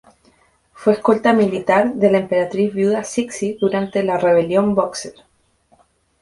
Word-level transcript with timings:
Fue 0.73 0.93
escolta 0.93 1.31
militar 1.31 1.93
de 1.93 2.09
la 2.09 2.17
emperatriz 2.17 2.73
viuda 2.73 3.03
Cixi 3.03 3.53
durante 3.59 4.01
la 4.01 4.17
Rebelión 4.17 4.73
Bóxer. 4.73 5.13